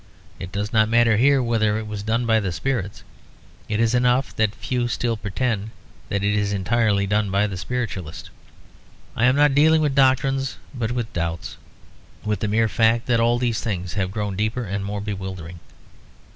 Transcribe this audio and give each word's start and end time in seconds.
It 0.39 0.51
does 0.51 0.73
not 0.73 0.89
matter 0.89 1.17
here 1.17 1.43
whether 1.43 1.77
it 1.77 1.85
was 1.85 2.01
done 2.01 2.25
by 2.25 2.39
the 2.39 2.51
spirits; 2.51 3.03
it 3.69 3.79
is 3.79 3.93
enough 3.93 4.35
that 4.35 4.55
few 4.55 4.87
still 4.87 5.15
pretend 5.15 5.69
that 6.09 6.23
is 6.23 6.53
entirely 6.53 7.05
done 7.05 7.29
by 7.29 7.45
the 7.45 7.55
spiritualists. 7.55 8.31
I 9.15 9.25
am 9.25 9.35
not 9.35 9.53
dealing 9.53 9.79
with 9.79 9.93
doctrines 9.93 10.57
but 10.73 10.89
with 10.91 11.13
doubts; 11.13 11.57
with 12.23 12.39
the 12.39 12.47
mere 12.47 12.67
fact 12.67 13.05
that 13.05 13.19
all 13.19 13.37
these 13.37 13.61
things 13.61 13.93
have 13.93 14.09
grown 14.09 14.35
deeper 14.35 14.63
and 14.63 14.83
more 14.83 15.01
bewildering. 15.01 15.59